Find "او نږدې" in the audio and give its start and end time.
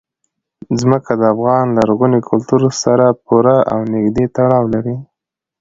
3.71-4.25